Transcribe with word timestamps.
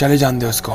चले 0.00 0.16
जान 0.16 0.38
दे 0.38 0.46
उसको। 0.46 0.72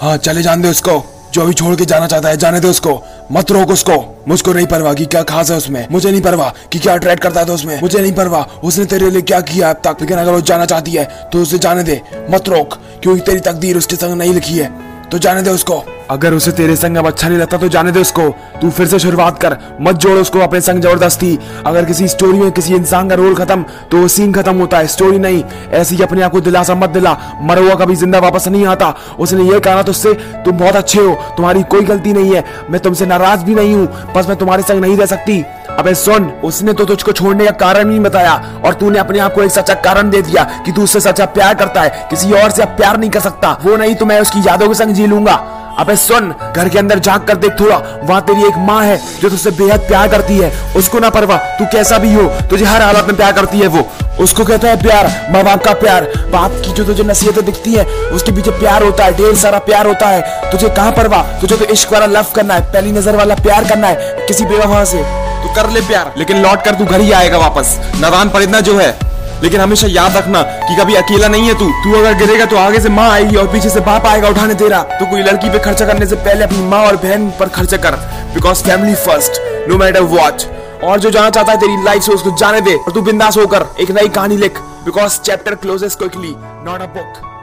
हाँ 0.00 0.16
चले 0.16 0.42
जान 0.42 0.62
दे 0.62 0.68
उसको। 0.68 1.04
जो 1.34 1.44
भी 1.46 1.54
छोड़ 1.54 1.74
के 1.76 1.84
जाना 1.84 2.06
चाहता 2.06 2.28
है, 2.28 2.36
जाने 2.36 2.60
दे 2.60 2.68
उसको। 2.68 3.02
मत 3.32 3.50
रोक 3.50 3.70
उसको। 3.70 4.24
मुझको 4.28 4.52
नहीं 4.52 4.66
परवाह 4.66 4.94
कि 4.94 5.06
क्या 5.06 5.22
खास 5.22 5.50
है 5.50 5.56
उसमें। 5.56 5.86
मुझे 5.90 6.10
नहीं 6.10 6.22
परवाह 6.22 6.50
कि 6.72 6.78
क्या 6.78 6.94
अट्रैक्ट 6.94 7.22
करता 7.22 7.40
था 7.40 7.44
तो 7.44 7.54
उसमें। 7.54 7.80
मुझे 7.80 7.98
नहीं 7.98 8.12
परवाह। 8.12 8.60
उसने 8.66 8.84
तेरे 8.84 9.10
लिए 9.10 9.22
क्या 9.22 9.40
किया 9.40 9.70
अब 9.70 9.76
तक? 9.76 9.96
लेकिन 10.00 10.18
अगर 10.18 10.32
वो 10.32 10.40
जाना 10.40 10.66
चाहती 10.66 10.90
है 10.90 11.04
तो 11.32 11.42
उसे 11.42 11.58
जाने 11.58 11.82
दे। 11.82 12.00
मत 12.30 12.48
रोक, 12.48 12.78
क्योंकि 13.02 13.20
तेरी 13.20 13.40
तकदीर 13.40 13.78
उसके 13.78 13.96
संग 13.96 14.14
नहीं 14.14 14.34
लिखी 14.34 14.58
है। 14.58 14.72
तो 15.10 15.18
जाने 15.18 15.42
दे 15.42 15.50
उसको। 15.50 15.84
अगर 16.10 16.34
उसे 16.34 16.50
तेरे 16.52 16.74
संग 16.76 16.96
अब 16.96 17.06
अच्छा 17.06 17.28
नहीं 17.28 17.38
लगता 17.38 17.56
तो 17.56 17.68
जाने 17.68 17.92
दे 17.92 18.00
उसको। 18.00 18.28
तू 18.60 18.70
फिर 18.70 18.86
से 18.86 18.98
शुरुआत 18.98 19.38
कर। 19.38 19.56
मत 19.80 19.94
जोड़ 19.94 20.18
उसको 20.18 20.38
अपने 20.38 20.60
संग 20.60 20.82
ज़बरदस्ती। 20.82 21.38
अगर 21.66 21.84
किसी 21.84 22.08
स्टोरी 22.08 22.38
में 22.38 22.50
किसी 22.50 22.74
इंसान 22.74 23.08
का 23.08 23.14
रोल 23.14 23.34
खत्म 23.34 23.64
तो 23.90 23.98
वो 23.98 24.08
सीन 24.08 24.32
खत्म 24.32 24.56
होता 24.56 24.78
है। 24.78 24.86
स्टोरी 24.86 25.18
नहीं। 25.18 25.42
ऐसे 25.72 25.96
ही 25.96 26.02
अपने 26.02 26.22
आप 26.22 26.32
को 26.32 26.40
दिलासा 26.40 26.74
मत 26.74 26.90
दिला। 26.90 27.16
मरा 27.40 27.62
हुआ 27.62 27.74
कभी 27.74 27.96
ज़िंदा 27.96 28.18
वापस 28.18 28.48
नहीं 28.48 28.66
आता। 28.66 28.94
उसने 29.18 29.44
ये 29.44 29.60
कहा 29.60 29.82
तुझसे 29.82 30.12
तुम 30.44 30.58
बहुत 30.58 30.76
अच्छे 30.76 31.00
हो। 31.00 31.14
तुम्हारी 31.36 31.62
कोई 31.62 31.84
गलती 31.84 32.12
नहीं 32.12 32.34
है। 32.34 32.44
मैं 32.70 32.80
तुमसे 32.80 33.06
नाराज़ 33.06 33.44
भी 33.44 33.54
नहीं 33.54 33.74
हूँ। 33.74 34.12
बस 34.16 34.28
मैं 34.28 34.36
तुम्हारे 34.36 34.62
संग 34.62 34.80
नहीं 34.80 34.96
रह 34.96 35.06
सकती। 35.06 35.42
अबे 35.70 35.94
सुन, 35.94 36.30
उसने 36.44 36.72
तो 36.72 36.84
तुझको 36.84 37.12
छोड़ने 37.12 37.44
का 37.44 37.50
कारण 37.50 37.88
नहीं 37.88 38.00
बताया। 38.00 38.34
और 38.64 38.74
तूने 38.74 38.98
अपने 38.98 39.18
आप 39.18 39.34
को 39.34 39.42
एक 39.42 39.50
सच्चा 39.50 39.74
कारण 39.82 40.10
दे 40.10 40.22
दिया 40.22 40.44
कि 40.66 40.72
तू 40.72 40.82
उससे 40.82 41.00
सच्चा 41.00 41.26
प्यार 41.26 41.54
करता 41.54 41.82
है। 41.82 42.06
किसी 42.10 42.32
और 42.32 42.50
से 42.50 42.62
अब 42.62 42.68
प्यार 42.68 42.98
नहीं 42.98 43.10
कर 43.10 43.20
सकता। 43.20 43.52
वो 43.64 43.76
नहीं 43.76 43.94
तो 43.94 44.06
मैं 44.06 44.20
उसकी 44.20 44.40
यादों 44.40 44.68
के 44.68 44.74
संग 44.74 44.94
जी 44.94 45.06
लूँगा। 45.06 45.34
अबे 45.78 45.94
सुन, 45.96 46.32
घर 46.56 46.68
के 46.68 46.78
अंदर 46.78 46.98
झाँक 46.98 47.24
कर 47.28 47.36
देख 47.36 47.58
थोड़ा, 47.60 47.76
वहाँ 48.02 48.20
तेरी 48.22 48.46
एक 48.46 48.56
माँ 48.58 48.82
है 48.84 48.96
जो 49.20 49.28
तुझसे 49.28 49.50
बेहद 49.52 49.80
प्यार 49.80 50.08
करती 50.08 50.38
है। 50.38 50.50
उसको 50.76 50.98
ना 50.98 51.10
परवा 51.10 51.36
तू 51.58 51.64
कैसा 51.72 51.98
भी 51.98 52.12
हो, 52.14 52.22
तुझे 52.50 52.64
हर 52.64 52.82
हालत 52.82 53.06
में 53.06 53.16
प्यार 53.16 53.32
करती 53.32 53.58
है 53.58 53.66
वो। 53.66 53.86
उसको 54.20 54.44
कहता 54.44 54.68
है 54.68 54.80
प्यार, 54.82 55.06
माँ 55.30 55.42
बाप 55.44 55.64
का 55.64 55.72
प्यार। 55.74 56.04
बाप 56.32 56.52
की 56.64 56.72
जो 56.72 56.84
तुझे 56.84 57.02
नसीहतें 57.02 57.44
दिखती 57.44 57.72
है, 57.72 57.84
उसके 58.10 58.32
पीछे 58.32 58.50
प्यार 58.50 58.82
होता 58.82 59.04
है, 59.04 59.16
ढेर 59.16 59.34
सारा 59.36 59.58
प्यार 59.60 59.86
होता 59.86 60.08
है। 60.08 60.50
तुझे 60.50 60.68
कहाँ 60.68 60.92
परवा 60.92 61.22
तुझे 61.40 61.56
तो 61.56 61.64
इश्क 61.64 61.92
वाला, 61.92 62.06
लव 62.08 62.26
करना 62.34 62.54
है, 62.54 62.60
पहली 62.72 62.92
नज़र 62.92 63.16
वाला 63.16 63.34
प्यार 63.36 63.68
करना 63.68 63.88
है, 63.88 64.26
किसी 64.28 64.44
बेवफा 64.44 64.84
से। 64.84 65.02
तू 65.42 65.54
कर 65.54 65.70
ले 65.70 65.80
प्यार, 65.80 66.12
लेकिन 66.18 66.42
लौट 66.42 66.62
कर 66.62 66.74
तू 66.74 66.84
घर 66.84 67.00
ही 67.00 67.12
आएगा 67.12 67.38
वापस। 67.38 67.78
नादान 68.00 68.28
परिंदा 68.28 68.60
जो 68.60 68.78
है 68.78 68.94
लेकिन 69.42 69.60
हमेशा 69.60 69.86
याद 69.90 70.16
रखना 70.16 70.42
कि 70.42 70.76
कभी 70.76 70.94
अकेला 70.94 71.28
नहीं 71.28 71.48
है 71.48 71.54
तू। 71.54 71.68
तू 71.84 71.92
अगर 71.98 72.14
गिरेगा 72.18 72.44
तो 72.44 72.56
आगे 72.56 72.80
से 72.80 72.88
माँ 72.88 73.08
आएगी 73.10 73.36
और 73.36 73.46
पीछे 73.52 73.70
से 73.70 73.80
बाप 73.82 74.06
आएगा 74.06 74.28
उठाने 74.28 74.54
तेरा। 74.54 74.82
तो 74.92 75.10
कोई 75.10 75.22
लड़की 75.22 75.50
पे 75.50 75.58
खर्चा 75.58 75.86
करने 75.86 76.06
से 76.06 76.16
पहले 76.18 76.44
अपनी 76.44 76.62
माँ 76.68 76.84
और 76.86 76.96
बहन 76.96 77.28
पर 77.40 77.48
खर्चा 77.48 77.76
कर। 77.76 77.96
Because 78.34 78.64
family 78.64 78.94
first 78.96 79.40
no 79.68 79.78
matter 79.78 80.00
what 80.14 80.42
और 80.84 81.00
जो 81.00 81.10
जाना 81.10 81.30
चाहता 81.30 81.52
है 81.52 81.58
तेरी 81.58 81.82
लाइफ 81.84 82.02
से, 82.02 82.12
उसको 82.12 82.36
जाने 82.38 82.60
दे 82.60 82.74
और 82.76 82.92
तू 82.92 83.02
बिंदास 83.02 83.36
होकर 83.36 83.66
एक 83.80 83.90
नई 83.92 84.08
कहानी 84.08 84.36
लिख। 84.36 84.58
Because 84.84 85.20
chapter 85.20 85.54
closes 85.54 85.94
quickly 85.94 86.34
not 86.64 86.82
a 86.82 86.86
book 86.96 87.35